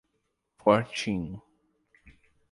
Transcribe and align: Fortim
Fortim 0.57 1.43